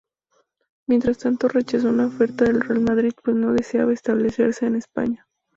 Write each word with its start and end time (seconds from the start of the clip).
Mientras 0.89 1.19
tanto, 1.19 1.47
rechazó 1.47 1.89
una 1.89 2.07
oferta 2.07 2.45
del 2.45 2.59
Real 2.61 2.79
Madrid 2.81 3.11
pues 3.23 3.37
no 3.37 3.53
deseaba 3.53 3.93
establecerse 3.93 4.65
en 4.65 4.77
España. 4.77 5.27